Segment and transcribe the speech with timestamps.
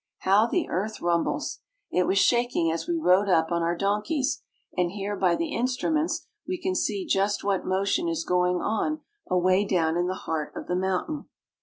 [0.21, 1.59] How the earth rumbles!
[1.91, 4.41] It was shaking as we rode up on our donkeys,
[4.75, 9.63] and here by the instruments we can see just what motion is going on away
[9.63, 11.25] down in the heart of the mountain.